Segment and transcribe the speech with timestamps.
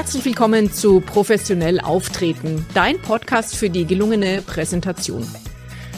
[0.00, 5.28] Herzlich willkommen zu Professionell Auftreten, dein Podcast für die gelungene Präsentation.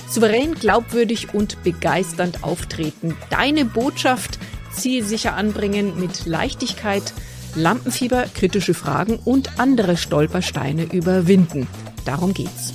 [0.08, 4.40] Souverän, glaubwürdig und begeisternd auftreten, deine Botschaft
[4.72, 7.14] zielsicher anbringen mit Leichtigkeit,
[7.54, 11.68] Lampenfieber, kritische Fragen und andere Stolpersteine überwinden.
[12.04, 12.74] Darum geht's.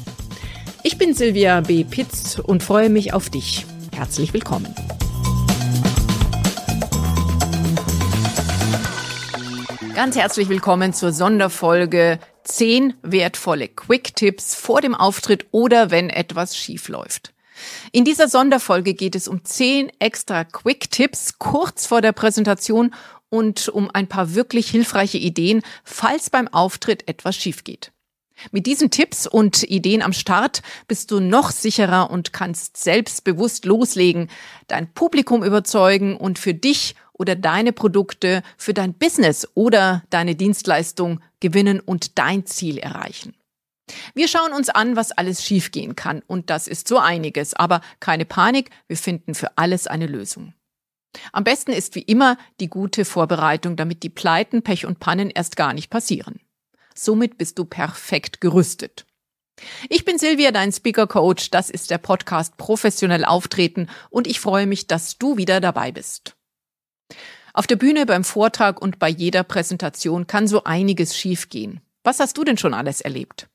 [0.84, 1.84] Ich bin Silvia B.
[1.84, 3.66] Pitz und freue mich auf dich.
[3.94, 4.74] Herzlich willkommen.
[9.98, 16.88] Ganz herzlich willkommen zur Sonderfolge 10 wertvolle Quick-Tipps vor dem Auftritt oder wenn etwas schief
[16.88, 17.34] läuft.
[17.94, 22.94] In dieser Sonderfolge geht es um 10 extra Quick-Tipps kurz vor der Präsentation
[23.30, 27.92] und um ein paar wirklich hilfreiche Ideen, falls beim Auftritt etwas schief geht.
[28.52, 34.30] Mit diesen Tipps und Ideen am Start bist du noch sicherer und kannst selbstbewusst loslegen,
[34.68, 41.22] dein Publikum überzeugen und für dich oder deine Produkte für dein Business oder deine Dienstleistung
[41.40, 43.36] gewinnen und dein Ziel erreichen.
[44.14, 48.26] Wir schauen uns an, was alles schiefgehen kann und das ist so einiges, aber keine
[48.26, 50.54] Panik, wir finden für alles eine Lösung.
[51.32, 55.56] Am besten ist wie immer die gute Vorbereitung, damit die Pleiten, Pech und Pannen erst
[55.56, 56.40] gar nicht passieren.
[56.94, 59.06] Somit bist du perfekt gerüstet.
[59.90, 61.50] Ich bin Silvia, dein Speaker Coach.
[61.50, 66.37] Das ist der Podcast Professionell Auftreten und ich freue mich, dass du wieder dabei bist.
[67.54, 71.82] Auf der Bühne, beim Vortrag und bei jeder Präsentation kann so einiges schiefgehen.
[72.04, 73.48] Was hast du denn schon alles erlebt?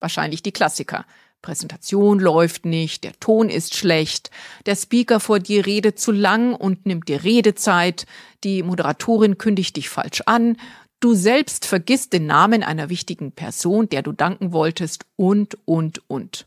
[0.00, 1.06] Wahrscheinlich die Klassiker.
[1.42, 4.30] Präsentation läuft nicht, der Ton ist schlecht,
[4.64, 8.06] der Speaker vor dir redet zu lang und nimmt dir Redezeit,
[8.44, 10.56] die Moderatorin kündigt dich falsch an,
[11.00, 16.46] du selbst vergisst den Namen einer wichtigen Person, der du danken wolltest und, und, und.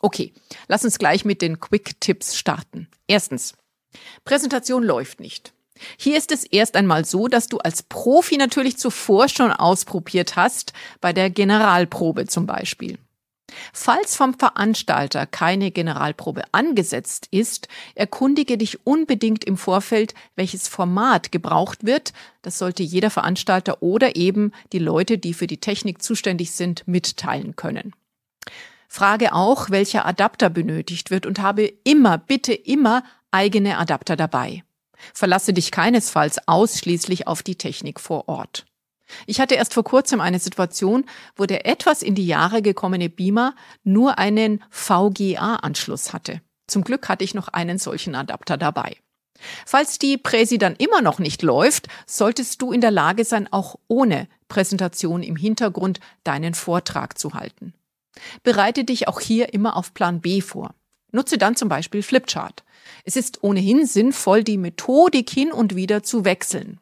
[0.00, 0.32] Okay,
[0.68, 2.88] lass uns gleich mit den Quick-Tipps starten.
[3.06, 3.54] Erstens,
[4.24, 5.54] Präsentation läuft nicht.
[5.96, 10.72] Hier ist es erst einmal so, dass du als Profi natürlich zuvor schon ausprobiert hast,
[11.00, 12.98] bei der Generalprobe zum Beispiel.
[13.72, 21.84] Falls vom Veranstalter keine Generalprobe angesetzt ist, erkundige dich unbedingt im Vorfeld, welches Format gebraucht
[21.84, 22.12] wird.
[22.42, 27.56] Das sollte jeder Veranstalter oder eben die Leute, die für die Technik zuständig sind, mitteilen
[27.56, 27.94] können.
[28.88, 34.62] Frage auch, welcher Adapter benötigt wird und habe immer, bitte immer eigene Adapter dabei.
[35.14, 38.66] Verlasse dich keinesfalls ausschließlich auf die Technik vor Ort.
[39.26, 41.04] Ich hatte erst vor kurzem eine Situation,
[41.36, 46.40] wo der etwas in die Jahre gekommene Beamer nur einen VGA-Anschluss hatte.
[46.66, 48.96] Zum Glück hatte ich noch einen solchen Adapter dabei.
[49.66, 53.76] Falls die Präsi dann immer noch nicht läuft, solltest du in der Lage sein, auch
[53.86, 57.72] ohne Präsentation im Hintergrund deinen Vortrag zu halten.
[58.42, 60.74] Bereite dich auch hier immer auf Plan B vor.
[61.12, 62.64] Nutze dann zum Beispiel Flipchart.
[63.04, 66.80] Es ist ohnehin sinnvoll, die Methodik hin und wieder zu wechseln.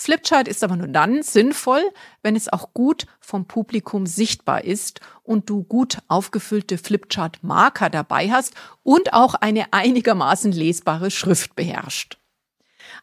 [0.00, 1.82] Flipchart ist aber nur dann sinnvoll,
[2.22, 8.54] wenn es auch gut vom Publikum sichtbar ist und du gut aufgefüllte Flipchart-Marker dabei hast
[8.82, 12.16] und auch eine einigermaßen lesbare Schrift beherrscht.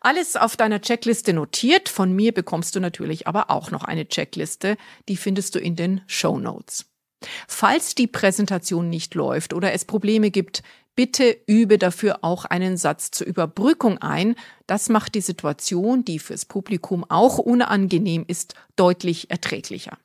[0.01, 1.87] Alles auf deiner Checkliste notiert.
[1.87, 4.75] Von mir bekommst du natürlich aber auch noch eine Checkliste.
[5.07, 6.85] Die findest du in den Show Notes.
[7.47, 10.63] Falls die Präsentation nicht läuft oder es Probleme gibt,
[10.97, 14.35] bitte übe dafür auch einen Satz zur Überbrückung ein.
[14.65, 19.97] Das macht die Situation, die fürs Publikum auch unangenehm ist, deutlich erträglicher.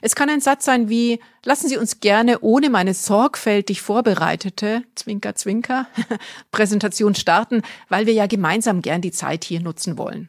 [0.00, 5.34] Es kann ein Satz sein wie, lassen Sie uns gerne ohne meine sorgfältig vorbereitete, Zwinker,
[5.34, 5.86] Zwinker,
[6.52, 10.28] Präsentation starten, weil wir ja gemeinsam gern die Zeit hier nutzen wollen.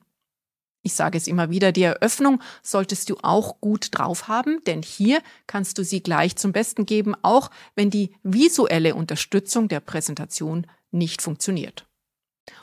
[0.85, 5.21] Ich sage es immer wieder, die Eröffnung solltest du auch gut drauf haben, denn hier
[5.47, 11.21] kannst du sie gleich zum Besten geben, auch wenn die visuelle Unterstützung der Präsentation nicht
[11.21, 11.87] funktioniert.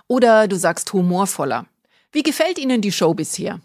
[0.06, 1.66] Oder du sagst humorvoller.
[2.12, 3.60] Wie gefällt Ihnen die Show bisher?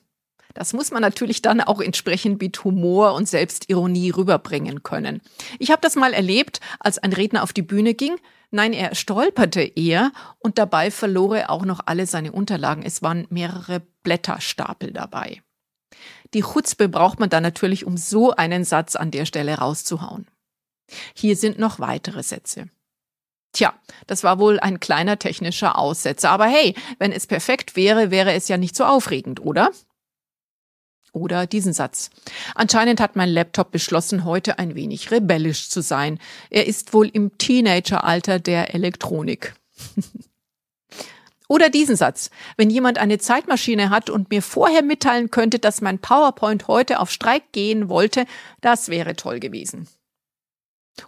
[0.54, 5.22] Das muss man natürlich dann auch entsprechend mit Humor und Selbstironie rüberbringen können.
[5.60, 8.16] Ich habe das mal erlebt, als ein Redner auf die Bühne ging.
[8.56, 12.84] Nein, er stolperte eher und dabei verlor er auch noch alle seine Unterlagen.
[12.84, 15.42] Es waren mehrere Blätterstapel dabei.
[16.34, 20.28] Die Chutzpe braucht man dann natürlich, um so einen Satz an der Stelle rauszuhauen.
[21.14, 22.70] Hier sind noch weitere Sätze.
[23.52, 23.74] Tja,
[24.08, 28.48] das war wohl ein kleiner technischer Aussetzer, aber hey, wenn es perfekt wäre, wäre es
[28.48, 29.72] ja nicht so aufregend, oder?
[31.16, 32.10] Oder diesen Satz.
[32.56, 36.20] Anscheinend hat mein Laptop beschlossen, heute ein wenig rebellisch zu sein.
[36.50, 39.56] Er ist wohl im Teenageralter der Elektronik.
[41.48, 42.32] Oder diesen Satz.
[42.58, 47.12] Wenn jemand eine Zeitmaschine hat und mir vorher mitteilen könnte, dass mein PowerPoint heute auf
[47.12, 48.26] Streik gehen wollte,
[48.60, 49.88] das wäre toll gewesen.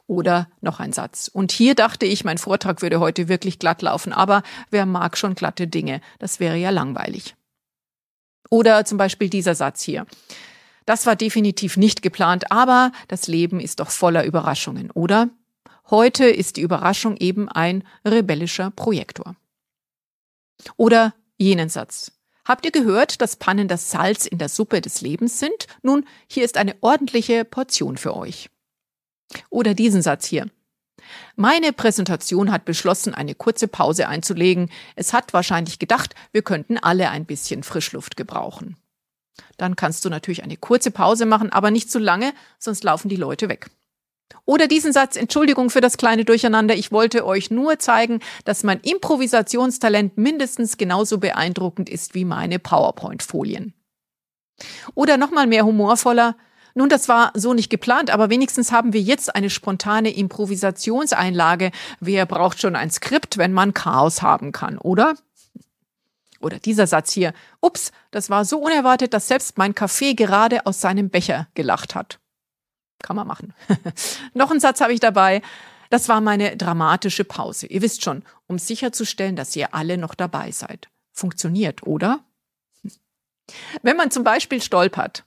[0.06, 1.27] Oder noch ein Satz.
[1.27, 5.36] Und hier dachte ich, mein Vortrag würde heute wirklich glatt laufen, aber wer mag schon
[5.36, 6.00] glatte Dinge?
[6.19, 7.36] Das wäre ja langweilig.
[8.49, 10.05] Oder zum Beispiel dieser Satz hier.
[10.85, 15.29] Das war definitiv nicht geplant, aber das Leben ist doch voller Überraschungen, oder?
[15.89, 19.35] Heute ist die Überraschung eben ein rebellischer Projektor.
[20.75, 22.11] Oder jenen Satz.
[22.45, 25.67] Habt ihr gehört, dass Pannen das Salz in der Suppe des Lebens sind?
[25.81, 28.50] Nun, hier ist eine ordentliche Portion für euch.
[29.50, 30.50] Oder diesen Satz hier.
[31.35, 34.69] Meine Präsentation hat beschlossen, eine kurze Pause einzulegen.
[34.95, 38.77] Es hat wahrscheinlich gedacht, wir könnten alle ein bisschen Frischluft gebrauchen.
[39.57, 43.15] Dann kannst du natürlich eine kurze Pause machen, aber nicht zu lange, sonst laufen die
[43.15, 43.69] Leute weg.
[44.45, 48.79] Oder diesen Satz, Entschuldigung für das kleine Durcheinander, ich wollte euch nur zeigen, dass mein
[48.79, 53.73] Improvisationstalent mindestens genauso beeindruckend ist wie meine PowerPoint-Folien.
[54.95, 56.35] Oder nochmal mehr humorvoller,
[56.77, 61.71] nun, das war so nicht geplant, aber wenigstens haben wir jetzt eine spontane Improvisationseinlage.
[62.00, 65.15] Wer braucht schon ein Skript, wenn man Chaos haben kann, oder?
[66.39, 67.33] Oder dieser Satz hier.
[67.62, 72.19] Ups, das war so unerwartet, dass selbst mein Kaffee gerade aus seinem Becher gelacht hat.
[73.00, 73.56] Kann man machen.
[74.35, 75.41] Noch ein Satz habe ich dabei.
[75.89, 77.65] Das war meine dramatische Pause.
[77.65, 80.89] Ihr wisst schon, um sicherzustellen, dass ihr alle noch dabei seid.
[81.12, 82.19] Funktioniert, oder?
[83.81, 85.24] Wenn man zum Beispiel stolpert,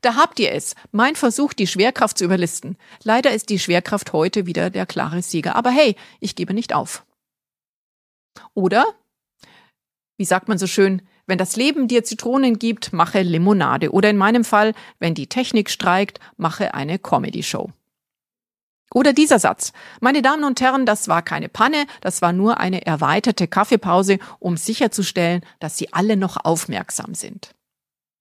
[0.00, 0.74] da habt ihr es.
[0.92, 2.76] Mein Versuch, die Schwerkraft zu überlisten.
[3.02, 5.56] Leider ist die Schwerkraft heute wieder der klare Sieger.
[5.56, 7.04] Aber hey, ich gebe nicht auf.
[8.54, 8.86] Oder,
[10.16, 13.90] wie sagt man so schön, wenn das Leben dir Zitronen gibt, mache Limonade.
[13.90, 17.70] Oder in meinem Fall, wenn die Technik streikt, mache eine Comedy-Show.
[18.94, 19.72] Oder dieser Satz.
[20.00, 24.56] Meine Damen und Herren, das war keine Panne, das war nur eine erweiterte Kaffeepause, um
[24.56, 27.54] sicherzustellen, dass Sie alle noch aufmerksam sind.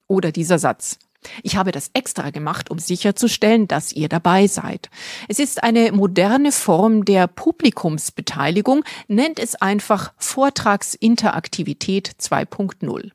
[0.07, 0.97] Oder dieser Satz.
[1.44, 4.89] Ich habe das extra gemacht, um sicherzustellen, dass ihr dabei seid.
[5.27, 13.12] Es ist eine moderne Form der Publikumsbeteiligung, nennt es einfach Vortragsinteraktivität 2.0.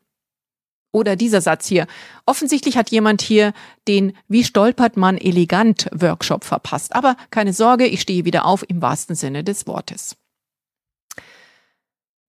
[0.93, 1.87] Oder dieser Satz hier.
[2.27, 3.53] Offensichtlich hat jemand hier
[3.87, 6.97] den Wie stolpert man elegant Workshop verpasst.
[6.97, 10.17] Aber keine Sorge, ich stehe wieder auf im wahrsten Sinne des Wortes.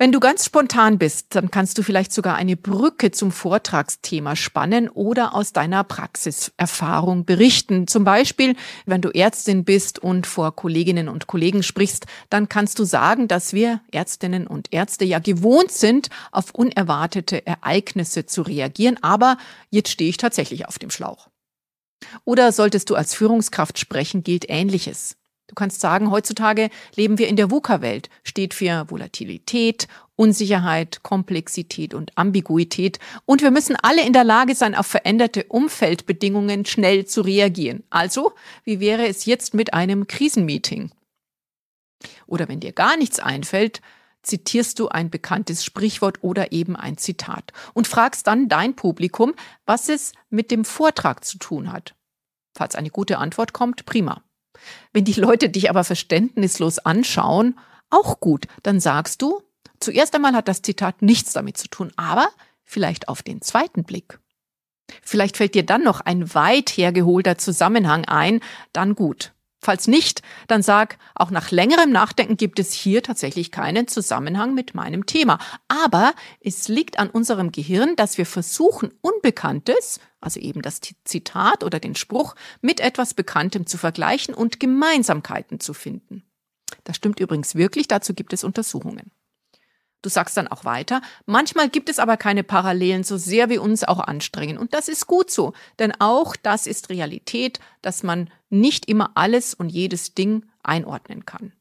[0.02, 4.90] Wenn du ganz spontan bist, dann kannst du vielleicht sogar eine Brücke zum Vortragsthema spannen
[4.90, 7.86] oder aus deiner Praxiserfahrung berichten.
[7.86, 8.56] Zum Beispiel,
[8.88, 13.54] wenn du Ärztin bist und vor Kolleginnen und Kollegen sprichst, dann kannst du sagen, dass
[13.54, 19.38] wir Ärztinnen und Ärzte ja gewohnt sind, auf unerwartete Ereignisse zu reagieren, aber
[19.70, 21.30] jetzt stehe ich tatsächlich auf dem Schlauch.
[22.26, 25.16] Oder solltest du als Führungskraft sprechen, gilt Ähnliches.
[25.52, 32.18] Du kannst sagen, heutzutage leben wir in der VUCA-Welt, steht für Volatilität, Unsicherheit, Komplexität und
[32.18, 33.00] Ambiguität.
[33.26, 37.84] Und wir müssen alle in der Lage sein, auf veränderte Umfeldbedingungen schnell zu reagieren.
[37.90, 38.32] Also,
[38.64, 40.92] wie wäre es jetzt mit einem Krisenmeeting?
[42.28, 43.82] Oder wenn dir gar nichts einfällt,
[44.24, 49.34] zitierst du ein bekanntes Sprichwort oder eben ein Zitat und fragst dann dein Publikum,
[49.66, 51.94] was es mit dem Vortrag zu tun hat.
[52.56, 54.24] Falls eine gute Antwort kommt, prima.
[54.94, 57.58] Wenn die Leute dich aber verständnislos anschauen,
[57.90, 59.42] auch gut, dann sagst du,
[59.80, 62.30] zuerst einmal hat das Zitat nichts damit zu tun, aber
[62.64, 64.20] vielleicht auf den zweiten Blick.
[65.02, 68.42] Vielleicht fällt dir dann noch ein weit hergeholter Zusammenhang ein,
[68.74, 69.34] dann gut.
[69.64, 74.74] Falls nicht, dann sag, auch nach längerem Nachdenken gibt es hier tatsächlich keinen Zusammenhang mit
[74.74, 75.38] meinem Thema.
[75.68, 81.80] Aber es liegt an unserem Gehirn, dass wir versuchen, Unbekanntes, also eben das Zitat oder
[81.80, 86.24] den Spruch, mit etwas Bekanntem zu vergleichen und Gemeinsamkeiten zu finden.
[86.84, 89.12] Das stimmt übrigens wirklich, dazu gibt es Untersuchungen.
[90.02, 93.84] Du sagst dann auch weiter, manchmal gibt es aber keine Parallelen, so sehr wir uns
[93.84, 94.58] auch anstrengen.
[94.58, 99.54] Und das ist gut so, denn auch das ist Realität, dass man nicht immer alles
[99.54, 101.54] und jedes Ding einordnen kann.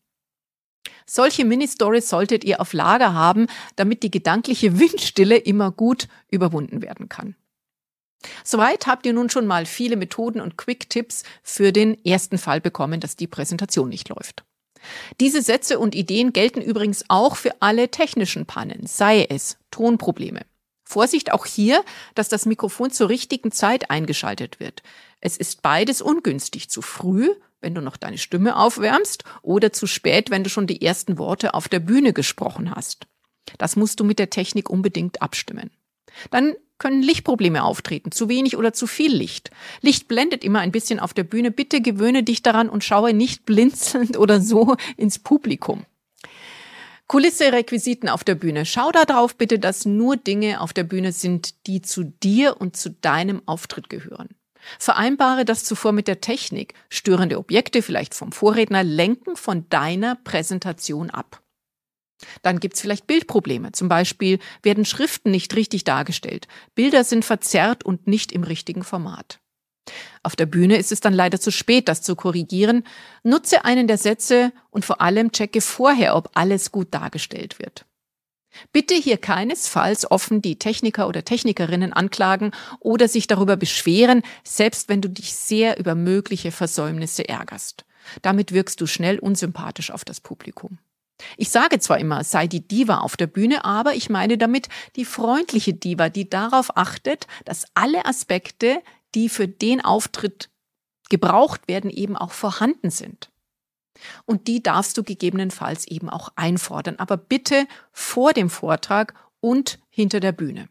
[1.06, 7.08] Solche Mini-Stories solltet ihr auf Lager haben, damit die gedankliche Windstille immer gut überwunden werden
[7.08, 7.34] kann.
[8.44, 13.00] Soweit habt ihr nun schon mal viele Methoden und Quick-Tipps für den ersten Fall bekommen,
[13.00, 14.44] dass die Präsentation nicht läuft.
[15.20, 20.42] Diese Sätze und Ideen gelten übrigens auch für alle technischen Pannen, sei es Tonprobleme.
[20.84, 21.84] Vorsicht auch hier,
[22.14, 24.82] dass das Mikrofon zur richtigen Zeit eingeschaltet wird.
[25.20, 30.30] Es ist beides ungünstig, zu früh, wenn du noch deine Stimme aufwärmst, oder zu spät,
[30.30, 33.06] wenn du schon die ersten Worte auf der Bühne gesprochen hast.
[33.58, 35.70] Das musst du mit der Technik unbedingt abstimmen.
[36.30, 39.50] Dann können Lichtprobleme auftreten, zu wenig oder zu viel Licht.
[39.82, 41.50] Licht blendet immer ein bisschen auf der Bühne.
[41.50, 45.84] Bitte gewöhne dich daran und schaue nicht blinzelnd oder so ins Publikum.
[47.06, 48.64] Kulisse, Requisiten auf der Bühne.
[48.64, 52.90] Schau darauf bitte, dass nur Dinge auf der Bühne sind, die zu dir und zu
[52.90, 54.28] deinem Auftritt gehören.
[54.78, 56.74] Vereinbare das zuvor mit der Technik.
[56.88, 61.42] Störende Objekte, vielleicht vom Vorredner, lenken von deiner Präsentation ab.
[62.42, 63.72] Dann gibt's vielleicht Bildprobleme.
[63.72, 66.48] Zum Beispiel werden Schriften nicht richtig dargestellt.
[66.74, 69.40] Bilder sind verzerrt und nicht im richtigen Format.
[70.22, 72.84] Auf der Bühne ist es dann leider zu spät, das zu korrigieren.
[73.22, 77.86] Nutze einen der Sätze und vor allem checke vorher, ob alles gut dargestellt wird.
[78.72, 82.50] Bitte hier keinesfalls offen die Techniker oder Technikerinnen anklagen
[82.80, 87.84] oder sich darüber beschweren, selbst wenn du dich sehr über mögliche Versäumnisse ärgerst.
[88.22, 90.78] Damit wirkst du schnell unsympathisch auf das Publikum.
[91.36, 95.04] Ich sage zwar immer, sei die Diva auf der Bühne, aber ich meine damit die
[95.04, 98.82] freundliche Diva, die darauf achtet, dass alle Aspekte,
[99.14, 100.50] die für den Auftritt
[101.08, 103.30] gebraucht werden, eben auch vorhanden sind.
[104.24, 110.20] Und die darfst du gegebenenfalls eben auch einfordern, aber bitte vor dem Vortrag und hinter
[110.20, 110.68] der Bühne.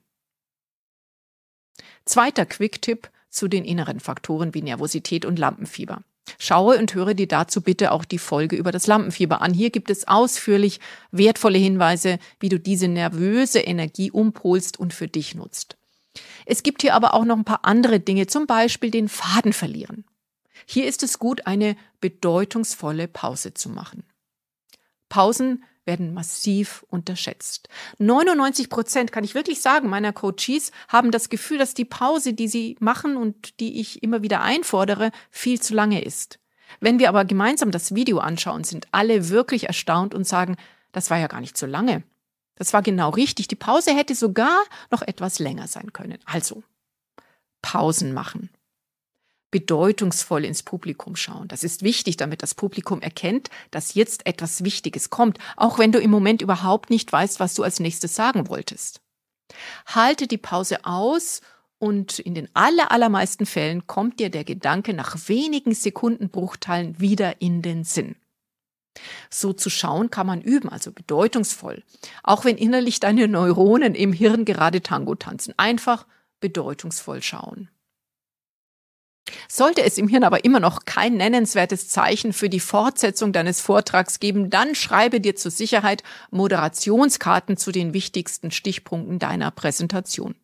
[2.05, 6.01] Zweiter Quick-Tipp zu den inneren Faktoren wie Nervosität und Lampenfieber.
[6.37, 9.53] Schaue und höre dir dazu bitte auch die Folge über das Lampenfieber an.
[9.53, 10.79] Hier gibt es ausführlich
[11.11, 15.77] wertvolle Hinweise, wie du diese nervöse Energie umpolst und für dich nutzt.
[16.45, 20.05] Es gibt hier aber auch noch ein paar andere Dinge, zum Beispiel den Faden verlieren.
[20.65, 24.03] Hier ist es gut, eine bedeutungsvolle Pause zu machen.
[25.07, 27.67] Pausen werden massiv unterschätzt.
[27.97, 32.47] 99 Prozent, kann ich wirklich sagen, meiner Coaches haben das Gefühl, dass die Pause, die
[32.47, 36.37] sie machen und die ich immer wieder einfordere, viel zu lange ist.
[36.79, 40.57] Wenn wir aber gemeinsam das Video anschauen, sind alle wirklich erstaunt und sagen,
[40.91, 42.03] das war ja gar nicht so lange.
[42.53, 43.47] Das war genau richtig.
[43.47, 46.19] Die Pause hätte sogar noch etwas länger sein können.
[46.25, 46.61] Also,
[47.63, 48.51] Pausen machen
[49.51, 51.47] bedeutungsvoll ins Publikum schauen.
[51.47, 55.99] Das ist wichtig, damit das Publikum erkennt, dass jetzt etwas Wichtiges kommt, auch wenn du
[55.99, 59.01] im Moment überhaupt nicht weißt, was du als nächstes sagen wolltest.
[59.87, 61.41] Halte die Pause aus
[61.79, 67.61] und in den aller, allermeisten Fällen kommt dir der Gedanke nach wenigen Sekundenbruchteilen wieder in
[67.61, 68.15] den Sinn.
[69.29, 71.83] So zu schauen kann man üben, also bedeutungsvoll.
[72.23, 75.53] Auch wenn innerlich deine Neuronen im Hirn gerade Tango tanzen.
[75.57, 76.05] Einfach
[76.41, 77.69] bedeutungsvoll schauen.
[79.47, 84.19] Sollte es im Hirn aber immer noch kein nennenswertes Zeichen für die Fortsetzung deines Vortrags
[84.19, 90.35] geben, dann schreibe dir zur Sicherheit Moderationskarten zu den wichtigsten Stichpunkten deiner Präsentation.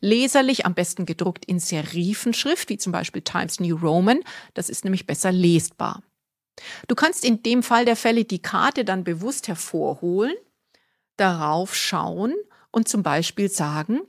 [0.00, 4.20] Leserlich, am besten gedruckt in Serifenschrift, wie zum Beispiel Times New Roman,
[4.54, 6.02] das ist nämlich besser lesbar.
[6.86, 10.34] Du kannst in dem Fall der Fälle die Karte dann bewusst hervorholen,
[11.16, 12.34] darauf schauen
[12.70, 14.00] und zum Beispiel sagen,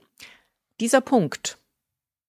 [0.80, 1.58] dieser Punkt,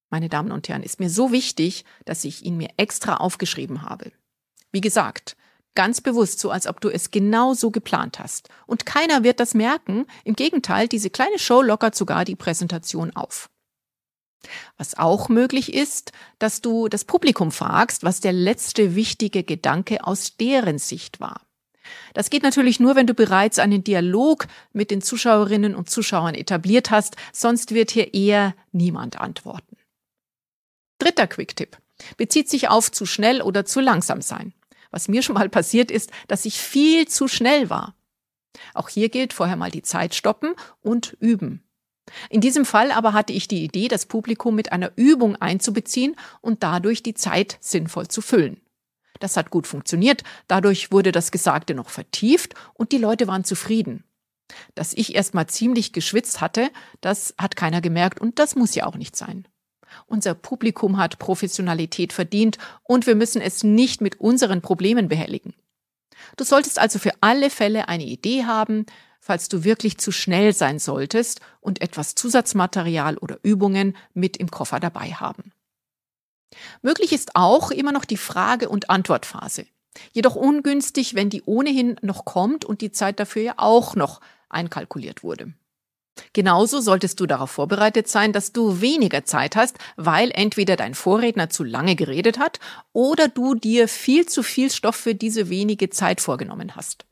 [0.10, 4.12] meine Damen und Herren, ist mir so wichtig, dass ich ihn mir extra aufgeschrieben habe.
[4.72, 5.36] Wie gesagt,
[5.76, 8.50] ganz bewusst, so als ob du es genau so geplant hast.
[8.66, 10.06] Und keiner wird das merken.
[10.24, 13.50] Im Gegenteil, diese kleine Show lockert sogar die Präsentation auf.
[14.78, 20.38] Was auch möglich ist, dass du das Publikum fragst, was der letzte wichtige Gedanke aus
[20.38, 21.42] deren Sicht war.
[22.14, 26.92] Das geht natürlich nur, wenn du bereits einen Dialog mit den Zuschauerinnen und Zuschauern etabliert
[26.92, 29.67] hast, sonst wird hier eher niemand antworten.
[31.08, 31.78] Dritter Quick-Tipp
[32.18, 34.54] bezieht sich auf zu schnell oder zu langsam sein.
[34.92, 37.96] Was mir schon mal passiert ist, dass ich viel zu schnell war.
[38.74, 41.64] Auch hier gilt vorher mal die Zeit stoppen und üben.
[42.30, 46.62] In diesem Fall aber hatte ich die Idee, das Publikum mit einer Übung einzubeziehen und
[46.62, 48.60] dadurch die Zeit sinnvoll zu füllen.
[49.22, 54.04] Das hat gut funktioniert, dadurch wurde das Gesagte noch vertieft und die Leute waren zufrieden.
[54.76, 58.86] Dass ich erst mal ziemlich geschwitzt hatte, das hat keiner gemerkt und das muss ja
[58.86, 59.48] auch nicht sein.
[60.06, 65.54] Unser Publikum hat Professionalität verdient und wir müssen es nicht mit unseren Problemen behelligen.
[66.36, 68.86] Du solltest also für alle Fälle eine Idee haben,
[69.20, 74.80] falls du wirklich zu schnell sein solltest und etwas Zusatzmaterial oder Übungen mit im Koffer
[74.80, 75.52] dabei haben.
[76.82, 79.66] Möglich ist auch immer noch die Frage- und Antwortphase.
[80.14, 85.24] Jedoch ungünstig, wenn die ohnehin noch kommt und die Zeit dafür ja auch noch einkalkuliert
[85.24, 85.54] wurde.
[86.34, 91.50] Genauso solltest du darauf vorbereitet sein, dass du weniger Zeit hast, weil entweder dein Vorredner
[91.50, 92.60] zu lange geredet hat
[92.94, 97.06] oder du dir viel zu viel Stoff für diese wenige Zeit vorgenommen hast.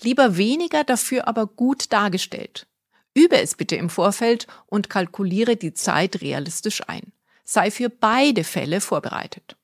[0.00, 2.66] Lieber weniger, dafür aber gut dargestellt.
[3.14, 7.12] Übe es bitte im Vorfeld und kalkuliere die Zeit realistisch ein.
[7.44, 9.56] Sei für beide Fälle vorbereitet.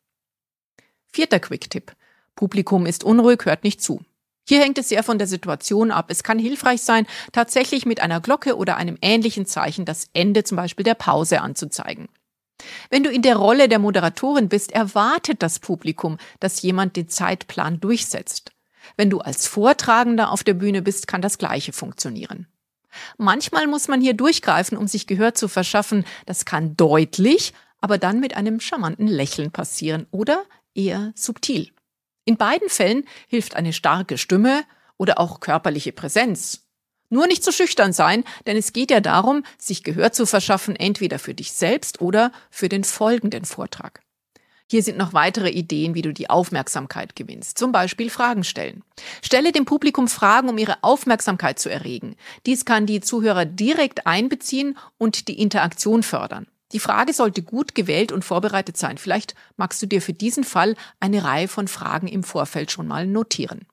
[1.13, 1.95] Vierter Quick-Tipp.
[2.35, 4.05] Publikum ist unruhig, hört nicht zu.
[4.49, 6.07] Hier hängt es sehr von der Situation ab.
[6.09, 10.57] Es kann hilfreich sein, tatsächlich mit einer Glocke oder einem ähnlichen Zeichen das Ende zum
[10.57, 12.09] Beispiel der Pause anzuzeigen.
[12.89, 17.81] Wenn du in der Rolle der Moderatorin bist, erwartet das Publikum, dass jemand den Zeitplan
[17.81, 18.53] durchsetzt.
[18.97, 22.47] Wenn du als Vortragender auf der Bühne bist, kann das Gleiche funktionieren.
[23.19, 26.05] Manchmal muss man hier durchgreifen, um sich Gehör zu verschaffen.
[26.25, 31.71] Das kann deutlich, aber dann mit einem charmanten Lächeln passieren oder eher subtil.
[32.27, 34.65] In beiden Fällen hilft eine starke Stimme
[34.99, 36.67] oder auch körperliche Präsenz.
[37.09, 41.21] Nur nicht zu schüchtern sein, denn es geht ja darum, sich Gehör zu verschaffen, entweder
[41.21, 44.01] für dich selbst oder für den folgenden Vortrag.
[44.69, 47.57] Hier sind noch weitere Ideen, wie du die Aufmerksamkeit gewinnst.
[47.57, 48.83] Zum Beispiel Fragen stellen.
[49.23, 52.17] Stelle dem Publikum Fragen, um ihre Aufmerksamkeit zu erregen.
[52.45, 56.49] Dies kann die Zuhörer direkt einbeziehen und die Interaktion fördern.
[56.73, 58.99] Die Frage sollte gut gewählt und vorbereitet sein.
[58.99, 63.07] Vielleicht magst du dir für diesen Fall eine Reihe von Fragen im Vorfeld schon mal
[63.07, 63.67] notieren.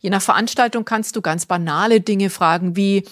[0.00, 3.04] Je nach Veranstaltung kannst du ganz banale Dinge fragen wie,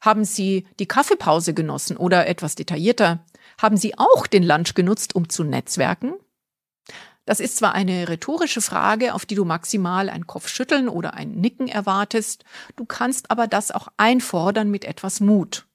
[0.00, 3.24] haben Sie die Kaffeepause genossen oder etwas detaillierter?
[3.60, 6.14] Haben Sie auch den Lunch genutzt, um zu netzwerken?
[7.28, 11.68] Das ist zwar eine rhetorische Frage, auf die du maximal ein Kopfschütteln oder ein Nicken
[11.68, 12.44] erwartest,
[12.76, 15.67] du kannst aber das auch einfordern mit etwas Mut.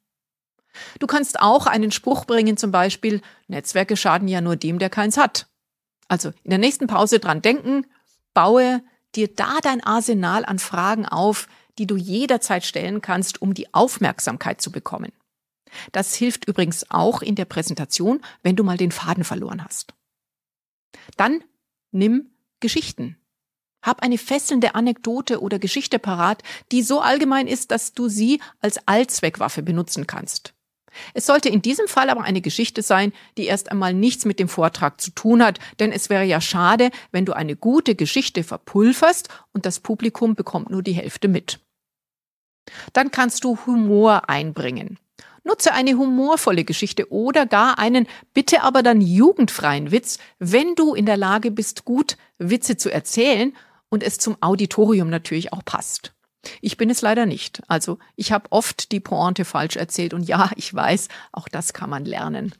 [1.00, 5.18] Du kannst auch einen Spruch bringen, zum Beispiel, Netzwerke schaden ja nur dem, der keins
[5.18, 5.48] hat.
[6.08, 7.86] Also in der nächsten Pause dran denken,
[8.34, 8.84] baue
[9.15, 14.62] dir da dein Arsenal an Fragen auf, die du jederzeit stellen kannst, um die Aufmerksamkeit
[14.62, 15.12] zu bekommen.
[15.92, 19.94] Das hilft übrigens auch in der Präsentation, wenn du mal den Faden verloren hast.
[21.18, 21.44] Dann
[21.92, 23.18] nimm Geschichten.
[23.82, 28.88] Hab eine fesselnde Anekdote oder Geschichte parat, die so allgemein ist, dass du sie als
[28.88, 30.52] Allzweckwaffe benutzen kannst.
[31.14, 34.48] Es sollte in diesem Fall aber eine Geschichte sein, die erst einmal nichts mit dem
[34.48, 39.30] Vortrag zu tun hat, denn es wäre ja schade, wenn du eine gute Geschichte verpulverst
[39.52, 41.60] und das Publikum bekommt nur die Hälfte mit.
[42.94, 44.98] Dann kannst du Humor einbringen.
[45.44, 51.06] Nutze eine humorvolle Geschichte oder gar einen bitte aber dann jugendfreien Witz, wenn du in
[51.06, 53.54] der Lage bist, gut Witze zu erzählen
[53.90, 56.14] und es zum Auditorium natürlich auch passt.
[56.62, 57.62] Ich bin es leider nicht.
[57.68, 61.90] Also ich habe oft die Pointe falsch erzählt und ja, ich weiß, auch das kann
[61.90, 62.54] man lernen.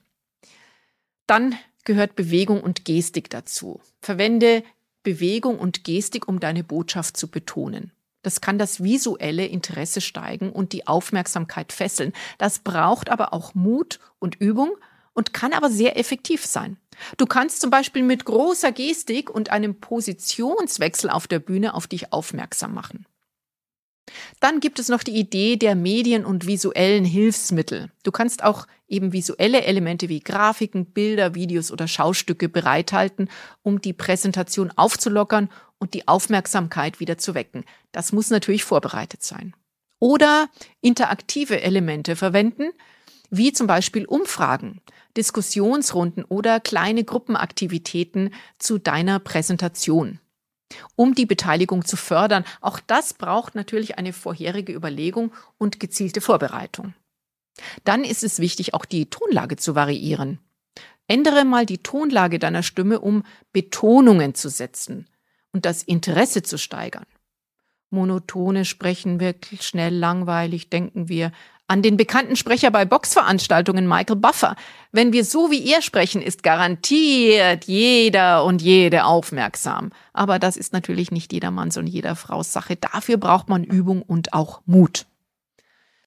[1.28, 3.82] Dann gehört Bewegung und Gestik dazu.
[4.02, 4.64] Verwende
[5.04, 7.92] Bewegung und Gestik, um deine Botschaft zu betonen.
[8.22, 12.14] Das kann das visuelle Interesse steigen und die Aufmerksamkeit fesseln.
[12.38, 14.72] Das braucht aber auch Mut und Übung
[15.14, 16.78] und kann aber sehr effektiv sein.
[17.18, 22.14] Du kannst zum Beispiel mit großer Gestik und einem Positionswechsel auf der Bühne auf dich
[22.14, 23.06] aufmerksam machen.
[24.40, 27.92] Dann gibt es noch die Idee der Medien und visuellen Hilfsmittel.
[28.04, 33.30] Du kannst auch eben visuelle Elemente wie Grafiken, Bilder, Videos oder Schaustücke bereithalten,
[33.62, 37.64] um die Präsentation aufzulockern und die Aufmerksamkeit wieder zu wecken.
[37.92, 39.56] Das muss natürlich vorbereitet sein.
[40.00, 40.50] Oder
[40.82, 42.72] interaktive Elemente verwenden,
[43.30, 44.82] wie zum Beispiel Umfragen,
[45.16, 50.20] Diskussionsrunden oder kleine Gruppenaktivitäten zu deiner Präsentation
[50.96, 52.44] um die Beteiligung zu fördern.
[52.62, 56.94] Auch das braucht natürlich eine vorherige Überlegung und gezielte Vorbereitung.
[57.84, 60.40] Dann ist es wichtig, auch die Tonlage zu variieren.
[61.08, 65.08] Ändere mal die Tonlage deiner Stimme, um Betonungen zu setzen
[65.52, 67.06] und das Interesse zu steigern.
[67.90, 71.32] Monotone sprechen wirklich schnell langweilig, denken wir
[71.68, 74.56] an den bekannten Sprecher bei Boxveranstaltungen Michael Buffer.
[74.92, 79.92] Wenn wir so wie er sprechen, ist garantiert jeder und jede aufmerksam.
[80.12, 82.76] Aber das ist natürlich nicht jedermanns und jeder Frau's Sache.
[82.76, 85.06] Dafür braucht man Übung und auch Mut.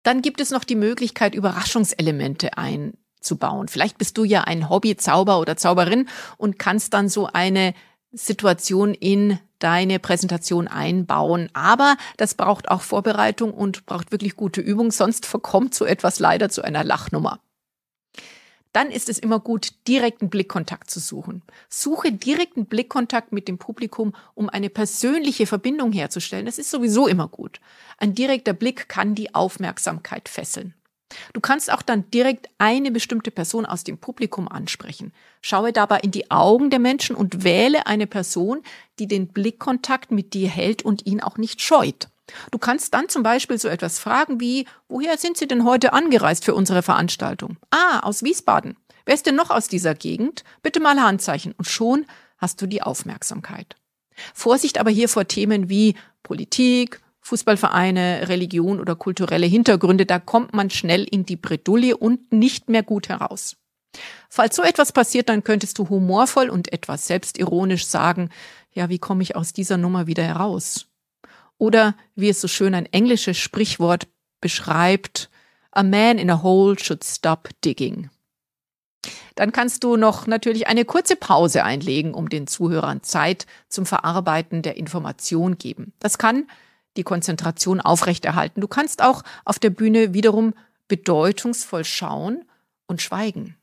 [0.03, 3.67] Dann gibt es noch die Möglichkeit, Überraschungselemente einzubauen.
[3.67, 7.75] Vielleicht bist du ja ein Hobby-Zauber oder Zauberin und kannst dann so eine
[8.13, 11.49] Situation in deine Präsentation einbauen.
[11.53, 16.49] Aber das braucht auch Vorbereitung und braucht wirklich gute Übung, sonst verkommt so etwas leider
[16.49, 17.41] zu einer Lachnummer.
[18.73, 21.43] Dann ist es immer gut, direkten Blickkontakt zu suchen.
[21.71, 26.45] Suche direkten Blickkontakt mit dem Publikum, um eine persönliche Verbindung herzustellen.
[26.45, 27.59] Das ist sowieso immer gut.
[27.97, 30.75] Ein direkter Blick kann die Aufmerksamkeit fesseln.
[31.33, 35.13] Du kannst auch dann direkt eine bestimmte Person aus dem Publikum ansprechen.
[35.41, 38.63] Schaue dabei in die Augen der Menschen und wähle eine Person,
[38.99, 42.09] die den Blickkontakt mit dir hält und ihn auch nicht scheut.
[42.51, 46.45] Du kannst dann zum Beispiel so etwas fragen wie, woher sind Sie denn heute angereist
[46.45, 47.57] für unsere Veranstaltung?
[47.71, 48.77] Ah, aus Wiesbaden.
[49.05, 50.43] Wer ist denn noch aus dieser Gegend?
[50.63, 51.53] Bitte mal Handzeichen.
[51.53, 52.05] Und schon
[52.39, 53.77] hast du die Aufmerksamkeit.
[54.35, 60.71] Vorsicht aber hier vor Themen wie Politik, Fußballvereine, Religion oder kulturelle Hintergründe, da kommt man
[60.71, 63.57] schnell in die Bredouille und nicht mehr gut heraus.
[64.31, 68.31] Falls so etwas passiert, dann könntest du humorvoll und etwas selbstironisch sagen,
[68.73, 70.87] ja, wie komme ich aus dieser Nummer wieder heraus?
[71.59, 74.07] Oder wie es so schön ein englisches Sprichwort
[74.41, 75.29] beschreibt,
[75.73, 78.09] a man in a hole should stop digging.
[79.35, 84.63] Dann kannst du noch natürlich eine kurze Pause einlegen, um den Zuhörern Zeit zum Verarbeiten
[84.63, 85.93] der Information geben.
[85.99, 86.47] Das kann
[86.97, 88.61] die Konzentration aufrechterhalten.
[88.61, 90.55] Du kannst auch auf der Bühne wiederum
[90.89, 92.45] bedeutungsvoll schauen
[92.87, 93.57] und schweigen.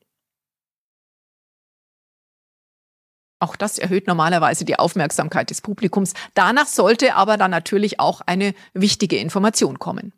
[3.40, 6.14] Auch das erhöht normalerweise die Aufmerksamkeit des Publikums.
[6.34, 10.14] Danach sollte aber dann natürlich auch eine wichtige Information kommen.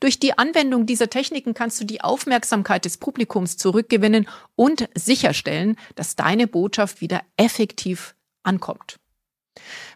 [0.00, 6.16] Durch die Anwendung dieser Techniken kannst du die Aufmerksamkeit des Publikums zurückgewinnen und sicherstellen, dass
[6.16, 8.99] deine Botschaft wieder effektiv ankommt.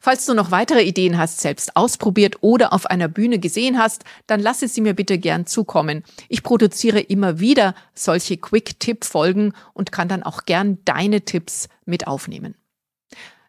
[0.01, 4.41] Falls du noch weitere Ideen hast, selbst ausprobiert oder auf einer Bühne gesehen hast, dann
[4.41, 6.05] lasse sie mir bitte gern zukommen.
[6.29, 12.55] Ich produziere immer wieder solche Quick-Tipp-Folgen und kann dann auch gern deine Tipps mit aufnehmen.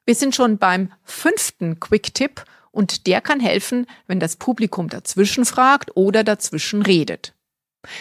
[0.05, 5.95] Wir sind schon beim fünften Quick-Tipp und der kann helfen, wenn das Publikum dazwischen fragt
[5.95, 7.34] oder dazwischen redet.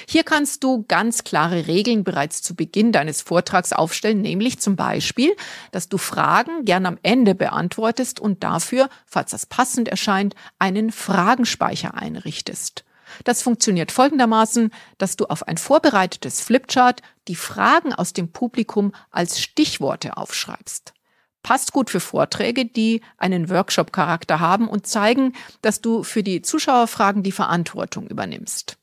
[0.09, 5.35] Hier kannst du ganz klare Regeln bereits zu Beginn deines Vortrags aufstellen, nämlich zum Beispiel,
[5.73, 11.95] dass du Fragen gern am Ende beantwortest und dafür, falls das passend erscheint, einen Fragenspeicher
[11.95, 12.85] einrichtest.
[13.25, 19.41] Das funktioniert folgendermaßen, dass du auf ein vorbereitetes Flipchart die Fragen aus dem Publikum als
[19.41, 20.95] Stichworte aufschreibst.
[21.43, 27.23] Passt gut für Vorträge, die einen Workshop-Charakter haben und zeigen, dass du für die Zuschauerfragen
[27.23, 28.79] die Verantwortung übernimmst.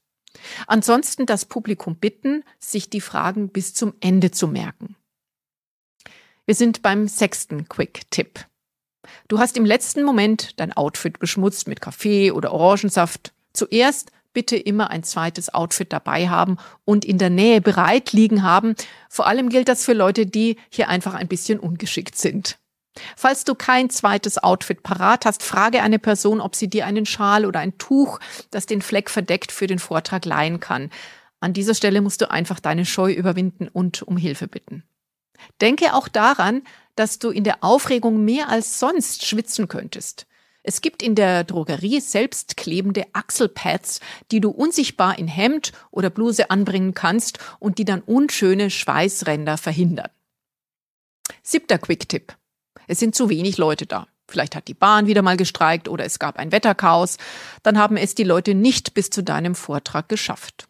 [0.68, 4.96] Ansonsten das Publikum bitten, sich die Fragen bis zum Ende zu merken.
[6.46, 8.46] Wir sind beim sechsten Quick-Tipp.
[9.28, 13.34] Du hast im letzten Moment dein Outfit beschmutzt mit Kaffee oder Orangensaft.
[13.54, 18.76] Zuerst bitte immer ein zweites Outfit dabei haben und in der Nähe bereit liegen haben.
[19.10, 22.58] Vor allem gilt das für Leute, die hier einfach ein bisschen ungeschickt sind.
[23.16, 27.46] Falls du kein zweites Outfit parat hast, frage eine Person, ob sie dir einen Schal
[27.46, 30.90] oder ein Tuch, das den Fleck verdeckt, für den Vortrag leihen kann.
[31.40, 34.84] An dieser Stelle musst du einfach deine Scheu überwinden und um Hilfe bitten.
[35.60, 36.64] Denke auch daran,
[36.96, 40.28] dass du in der Aufregung mehr als sonst schwitzen könntest.
[40.64, 44.00] Es gibt in der Drogerie selbstklebende Achselpads,
[44.30, 50.12] die du unsichtbar in Hemd oder Bluse anbringen kannst und die dann unschöne Schweißränder verhindern.
[51.42, 52.36] Siebter Quick-Tipp.
[52.88, 54.08] Es sind zu wenig Leute da.
[54.28, 57.18] Vielleicht hat die Bahn wieder mal gestreikt oder es gab ein Wetterchaos.
[57.64, 60.68] Dann haben es die Leute nicht bis zu deinem Vortrag geschafft.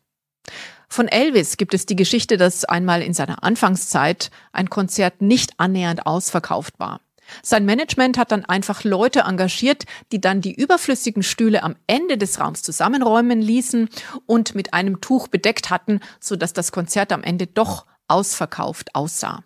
[0.90, 6.06] Von Elvis gibt es die Geschichte, dass einmal in seiner Anfangszeit ein Konzert nicht annähernd
[6.06, 7.00] ausverkauft war.
[7.44, 12.40] Sein Management hat dann einfach Leute engagiert, die dann die überflüssigen Stühle am Ende des
[12.40, 13.90] Raums zusammenräumen ließen
[14.26, 19.44] und mit einem Tuch bedeckt hatten, sodass das Konzert am Ende doch ausverkauft aussah.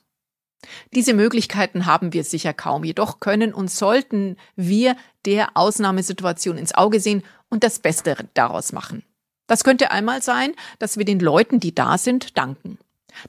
[0.94, 7.00] Diese Möglichkeiten haben wir sicher kaum, jedoch können und sollten wir der Ausnahmesituation ins Auge
[7.00, 9.04] sehen und das Beste daraus machen.
[9.48, 12.80] Das könnte einmal sein, dass wir den Leuten, die da sind, danken.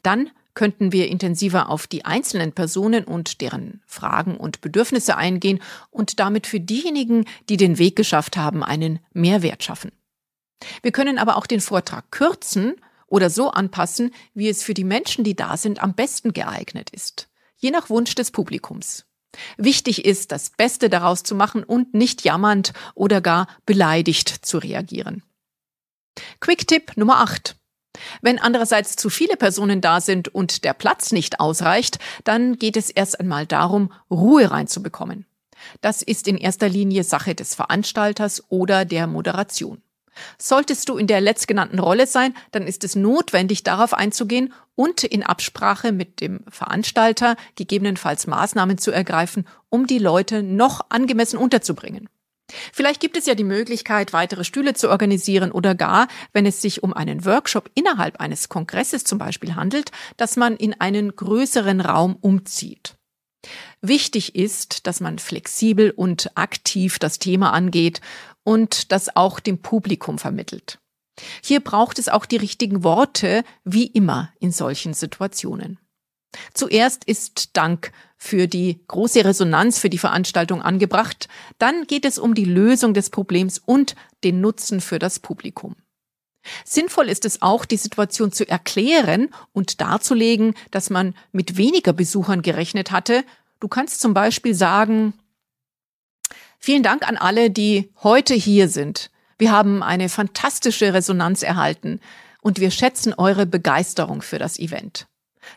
[0.03, 5.61] Dann könnten wir intensiver auf die einzelnen Personen und deren Fragen und Bedürfnisse eingehen
[5.91, 9.93] und damit für diejenigen, die den Weg geschafft haben, einen Mehrwert schaffen.
[10.83, 15.25] Wir können aber auch den Vortrag kürzen oder so anpassen, wie es für die Menschen,
[15.25, 17.29] die da sind, am besten geeignet ist.
[17.57, 19.07] Je nach Wunsch des Publikums.
[19.57, 25.23] Wichtig ist, das Beste daraus zu machen und nicht jammernd oder gar beleidigt zu reagieren.
[26.41, 27.57] Quick-Tipp Nummer 8.
[28.21, 32.91] Wenn andererseits zu viele Personen da sind und der Platz nicht ausreicht, dann geht es
[32.91, 35.27] erst einmal darum, Ruhe reinzubekommen.
[35.81, 39.83] Das ist in erster Linie Sache des Veranstalters oder der Moderation.
[40.39, 45.23] Solltest du in der letztgenannten Rolle sein, dann ist es notwendig, darauf einzugehen und in
[45.23, 52.09] Absprache mit dem Veranstalter gegebenenfalls Maßnahmen zu ergreifen, um die Leute noch angemessen unterzubringen.
[52.73, 56.83] Vielleicht gibt es ja die Möglichkeit, weitere Stühle zu organisieren oder gar, wenn es sich
[56.83, 62.17] um einen Workshop innerhalb eines Kongresses zum Beispiel handelt, dass man in einen größeren Raum
[62.21, 62.97] umzieht.
[63.81, 68.01] Wichtig ist, dass man flexibel und aktiv das Thema angeht
[68.47, 70.79] und das auch dem Publikum vermittelt.
[71.43, 75.79] Hier braucht es auch die richtigen Worte, wie immer in solchen Situationen.
[76.55, 81.29] Zuerst ist Dank für die große Resonanz für die Veranstaltung angebracht,
[81.59, 85.75] dann geht es um die Lösung des Problems und den Nutzen für das Publikum.
[86.65, 92.43] Sinnvoll ist es auch, die Situation zu erklären und darzulegen, dass man mit weniger Besuchern
[92.43, 93.25] gerechnet hatte.
[93.59, 95.15] Du kannst zum Beispiel sagen,
[96.59, 99.11] Vielen Dank an alle, die heute hier sind.
[99.39, 102.01] Wir haben eine fantastische Resonanz erhalten
[102.41, 105.07] und wir schätzen eure Begeisterung für das Event.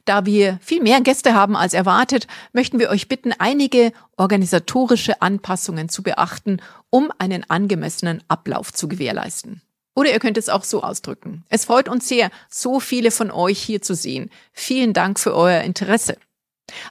[0.05, 5.89] Da wir viel mehr Gäste haben als erwartet, möchten wir euch bitten, einige organisatorische Anpassungen
[5.89, 9.61] zu beachten, um einen angemessenen Ablauf zu gewährleisten.
[9.95, 11.43] Oder ihr könnt es auch so ausdrücken.
[11.49, 14.29] Es freut uns sehr, so viele von euch hier zu sehen.
[14.53, 16.17] Vielen Dank für euer Interesse.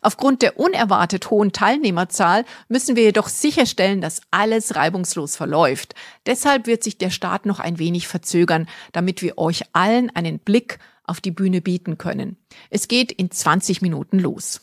[0.02, 5.94] Aufgrund der unerwartet hohen Teilnehmerzahl müssen wir jedoch sicherstellen, dass alles reibungslos verläuft.
[6.26, 10.78] Deshalb wird sich der Start noch ein wenig verzögern, damit wir euch allen einen Blick
[11.04, 12.36] auf die Bühne bieten können.
[12.70, 14.60] Es geht in 20 Minuten los.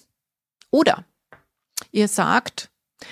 [0.71, 1.06] Oder
[1.91, 2.69] ihr sagt,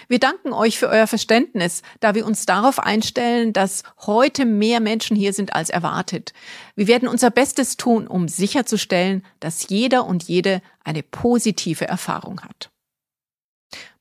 [0.07, 5.15] Wir danken euch für euer Verständnis, da wir uns darauf einstellen, dass heute mehr Menschen
[5.15, 6.33] hier sind als erwartet.
[6.75, 12.69] Wir werden unser Bestes tun, um sicherzustellen, dass jeder und jede eine positive Erfahrung hat.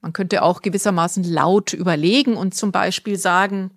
[0.00, 3.70] Man könnte auch gewissermaßen laut überlegen und zum Beispiel sagen,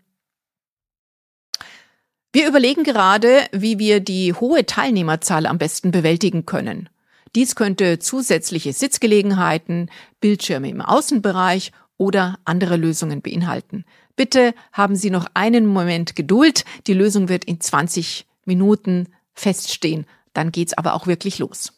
[2.34, 6.90] wir überlegen gerade, wie wir die hohe Teilnehmerzahl am besten bewältigen können.
[7.34, 9.90] Dies könnte zusätzliche Sitzgelegenheiten,
[10.20, 13.86] Bildschirme im Außenbereich oder andere Lösungen beinhalten.
[14.16, 16.66] Bitte haben Sie noch einen Moment Geduld.
[16.88, 20.06] Die Lösung wird in 20 Minuten feststehen.
[20.34, 21.74] Dann geht's aber auch wirklich los.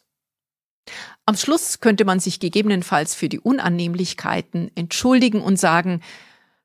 [1.26, 6.00] Am Schluss könnte man sich gegebenenfalls für die Unannehmlichkeiten entschuldigen und sagen,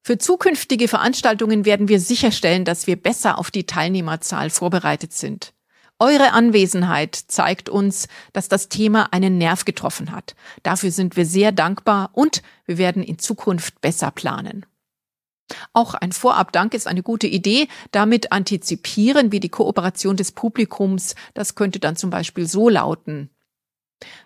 [0.02, 5.54] für zukünftige Veranstaltungen werden wir sicherstellen, dass wir besser auf die Teilnehmerzahl vorbereitet sind.
[6.04, 10.36] Eure Anwesenheit zeigt uns, dass das Thema einen Nerv getroffen hat.
[10.62, 14.66] Dafür sind wir sehr dankbar und wir werden in Zukunft besser planen.
[15.72, 17.70] Auch ein Vorabdank ist eine gute Idee.
[17.92, 21.16] Damit antizipieren wir die Kooperation des Publikums.
[21.36, 23.30] Das könnte dann zum Beispiel so lauten.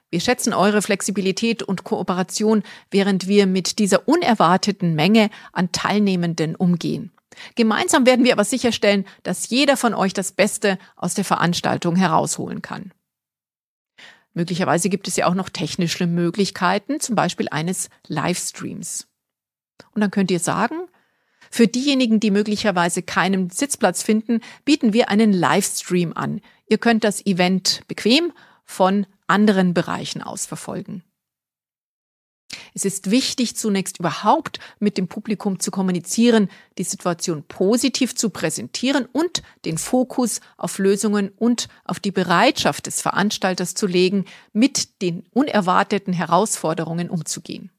[0.09, 7.11] Wir schätzen eure Flexibilität und Kooperation, während wir mit dieser unerwarteten Menge an Teilnehmenden umgehen.
[7.55, 12.61] Gemeinsam werden wir aber sicherstellen, dass jeder von euch das Beste aus der Veranstaltung herausholen
[12.61, 12.91] kann.
[14.33, 19.07] Möglicherweise gibt es ja auch noch technische Möglichkeiten, zum Beispiel eines Livestreams.
[19.93, 20.75] Und dann könnt ihr sagen,
[21.49, 26.41] für diejenigen, die möglicherweise keinen Sitzplatz finden, bieten wir einen Livestream an.
[26.67, 28.31] Ihr könnt das Event bequem
[28.63, 31.03] von anderen Bereichen aus verfolgen.
[32.73, 39.05] Es ist wichtig, zunächst überhaupt mit dem Publikum zu kommunizieren, die Situation positiv zu präsentieren
[39.11, 45.25] und den Fokus auf Lösungen und auf die Bereitschaft des Veranstalters zu legen, mit den
[45.33, 47.71] unerwarteten Herausforderungen umzugehen.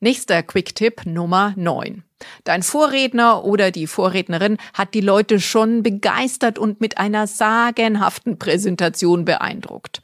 [0.00, 2.04] Nächster Quick-Tipp Nummer 9.
[2.44, 9.24] Dein Vorredner oder die Vorrednerin hat die Leute schon begeistert und mit einer sagenhaften Präsentation
[9.24, 10.02] beeindruckt.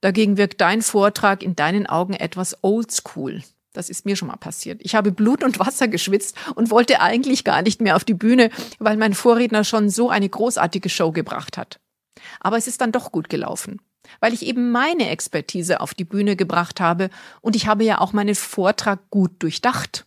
[0.00, 3.42] Dagegen wirkt dein Vortrag in deinen Augen etwas oldschool.
[3.72, 4.80] Das ist mir schon mal passiert.
[4.82, 8.50] Ich habe Blut und Wasser geschwitzt und wollte eigentlich gar nicht mehr auf die Bühne,
[8.78, 11.78] weil mein Vorredner schon so eine großartige Show gebracht hat.
[12.40, 13.80] Aber es ist dann doch gut gelaufen,
[14.20, 18.12] weil ich eben meine Expertise auf die Bühne gebracht habe und ich habe ja auch
[18.12, 20.06] meinen Vortrag gut durchdacht.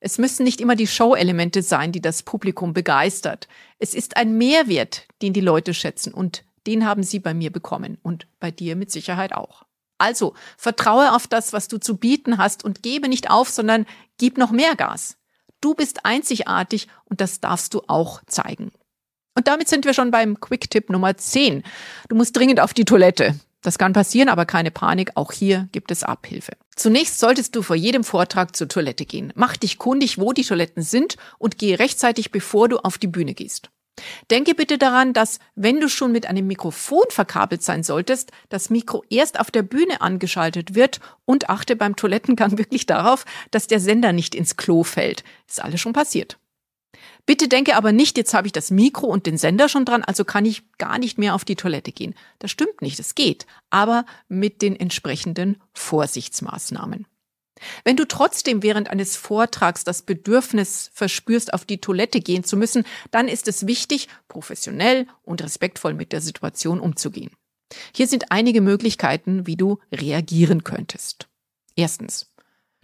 [0.00, 3.48] Es müssen nicht immer die Show-Elemente sein, die das Publikum begeistert.
[3.78, 7.98] Es ist ein Mehrwert, den die Leute schätzen und den haben sie bei mir bekommen
[8.02, 9.64] und bei dir mit Sicherheit auch.
[9.98, 13.86] Also vertraue auf das, was du zu bieten hast und gebe nicht auf, sondern
[14.18, 15.16] gib noch mehr Gas.
[15.60, 18.72] Du bist einzigartig und das darfst du auch zeigen.
[19.34, 21.62] Und damit sind wir schon beim Quick-Tipp Nummer 10.
[22.08, 23.36] Du musst dringend auf die Toilette.
[23.62, 26.52] Das kann passieren, aber keine Panik, auch hier gibt es Abhilfe.
[26.74, 29.32] Zunächst solltest du vor jedem Vortrag zur Toilette gehen.
[29.36, 33.34] Mach dich kundig, wo die Toiletten sind und gehe rechtzeitig, bevor du auf die Bühne
[33.34, 33.70] gehst.
[34.30, 39.04] Denke bitte daran, dass wenn du schon mit einem Mikrofon verkabelt sein solltest, das Mikro
[39.10, 44.12] erst auf der Bühne angeschaltet wird und achte beim Toilettengang wirklich darauf, dass der Sender
[44.12, 45.24] nicht ins Klo fällt.
[45.46, 46.38] Ist alles schon passiert.
[47.24, 50.24] Bitte denke aber nicht, jetzt habe ich das Mikro und den Sender schon dran, also
[50.24, 52.14] kann ich gar nicht mehr auf die Toilette gehen.
[52.38, 57.06] Das stimmt nicht, es geht, aber mit den entsprechenden Vorsichtsmaßnahmen.
[57.84, 62.84] Wenn du trotzdem während eines Vortrags das Bedürfnis verspürst, auf die Toilette gehen zu müssen,
[63.10, 67.30] dann ist es wichtig, professionell und respektvoll mit der Situation umzugehen.
[67.94, 71.28] Hier sind einige Möglichkeiten, wie du reagieren könntest.
[71.76, 72.28] Erstens.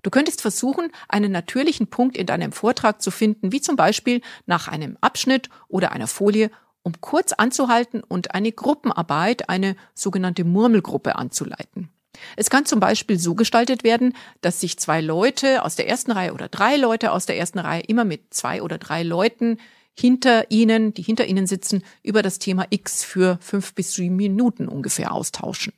[0.03, 4.69] Du könntest versuchen, einen natürlichen Punkt in deinem Vortrag zu finden, wie zum Beispiel nach
[4.69, 6.51] einem Abschnitt oder einer Folie,
[6.83, 11.91] um kurz anzuhalten und eine Gruppenarbeit, eine sogenannte Murmelgruppe anzuleiten.
[12.37, 16.33] Es kann zum Beispiel so gestaltet werden, dass sich zwei Leute aus der ersten Reihe
[16.33, 19.59] oder drei Leute aus der ersten Reihe immer mit zwei oder drei Leuten
[19.99, 24.69] hinter ihnen, die hinter ihnen sitzen, über das Thema X für fünf bis sieben Minuten
[24.69, 25.73] ungefähr austauschen.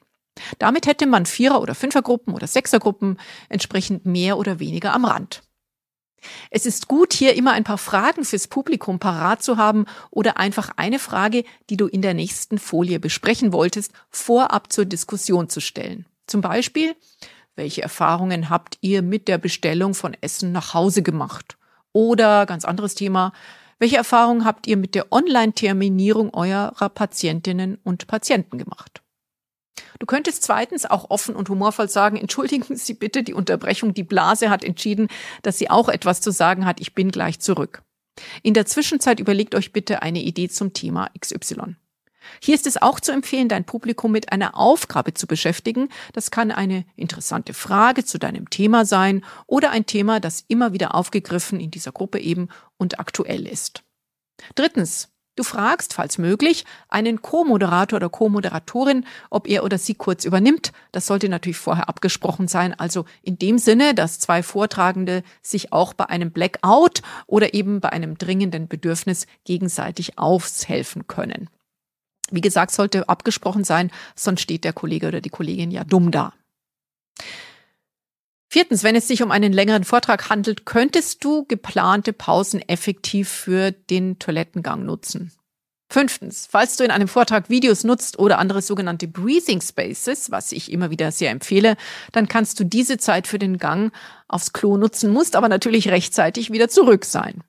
[0.59, 5.43] Damit hätte man Vierer- oder Fünfergruppen oder Sechsergruppen entsprechend mehr oder weniger am Rand.
[6.51, 10.71] Es ist gut, hier immer ein paar Fragen fürs Publikum parat zu haben oder einfach
[10.77, 16.05] eine Frage, die du in der nächsten Folie besprechen wolltest, vorab zur Diskussion zu stellen.
[16.31, 16.95] Zum Beispiel,
[17.57, 21.59] welche Erfahrungen habt ihr mit der Bestellung von Essen nach Hause gemacht?
[21.93, 23.33] Oder ganz anderes Thema,
[23.81, 29.03] welche Erfahrungen habt ihr mit der Online-Terminierung eurer Patientinnen und Patienten gemacht?
[29.99, 34.51] Du könntest zweitens auch offen und humorvoll sagen, entschuldigen Sie bitte die Unterbrechung, die Blase
[34.51, 35.09] hat entschieden,
[35.43, 37.83] dass sie auch etwas zu sagen hat, ich bin gleich zurück.
[38.45, 41.75] In der Zwischenzeit überlegt euch bitte eine Idee zum Thema XY.
[42.43, 45.89] Hier ist es auch zu empfehlen, dein Publikum mit einer Aufgabe zu beschäftigen.
[46.13, 50.95] Das kann eine interessante Frage zu deinem Thema sein oder ein Thema, das immer wieder
[50.95, 53.83] aufgegriffen in dieser Gruppe eben und aktuell ist.
[54.55, 60.73] Drittens, Du fragst, falls möglich, einen Co-Moderator oder Co-Moderatorin, ob er oder sie kurz übernimmt.
[60.93, 62.79] Das sollte natürlich vorher abgesprochen sein.
[62.79, 67.91] Also in dem Sinne, dass zwei Vortragende sich auch bei einem Blackout oder eben bei
[67.91, 71.49] einem dringenden Bedürfnis gegenseitig aushelfen können.
[72.31, 76.33] Wie gesagt, sollte abgesprochen sein, sonst steht der Kollege oder die Kollegin ja dumm da.
[78.53, 83.71] Viertens, wenn es sich um einen längeren Vortrag handelt, könntest du geplante Pausen effektiv für
[83.71, 85.31] den Toilettengang nutzen.
[85.89, 90.71] Fünftens, falls du in einem Vortrag Videos nutzt oder andere sogenannte Breathing Spaces, was ich
[90.71, 91.77] immer wieder sehr empfehle,
[92.13, 93.93] dann kannst du diese Zeit für den Gang
[94.29, 97.43] aufs Klo nutzen, musst aber natürlich rechtzeitig wieder zurück sein.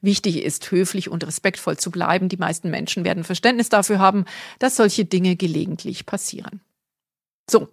[0.00, 2.28] Wichtig ist, höflich und respektvoll zu bleiben.
[2.28, 4.24] Die meisten Menschen werden Verständnis dafür haben,
[4.58, 6.60] dass solche Dinge gelegentlich passieren.
[7.50, 7.68] So,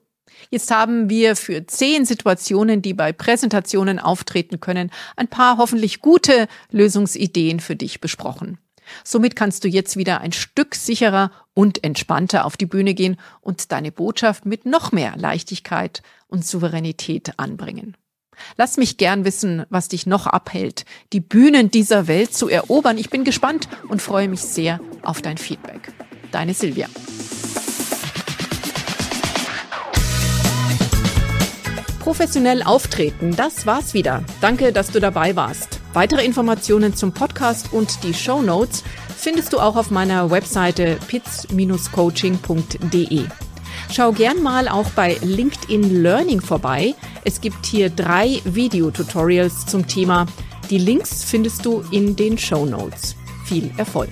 [0.50, 6.48] Jetzt haben wir für zehn Situationen, die bei Präsentationen auftreten können, ein paar hoffentlich gute
[6.72, 8.58] Lösungsideen für dich besprochen.
[9.04, 13.72] Somit kannst du jetzt wieder ein Stück sicherer und entspannter auf die Bühne gehen und
[13.72, 17.96] deine Botschaft mit noch mehr Leichtigkeit und Souveränität anbringen.
[18.58, 22.98] Lass mich gern wissen, was dich noch abhält, die Bühnen dieser Welt zu erobern.
[22.98, 25.94] Ich bin gespannt und freue mich sehr auf dein Feedback.
[26.32, 26.88] Deine Silvia.
[32.00, 34.24] Professionell auftreten, das war's wieder.
[34.42, 35.80] Danke, dass du dabei warst.
[35.94, 38.84] Weitere Informationen zum Podcast und die Show Notes
[39.16, 43.26] findest du auch auf meiner Webseite pitz-coaching.de.
[43.92, 46.94] Schau gern mal auch bei LinkedIn Learning vorbei.
[47.24, 50.28] Es gibt hier drei Videotutorials zum Thema.
[50.70, 53.16] Die Links findest du in den Show Notes.
[53.46, 54.12] Viel Erfolg!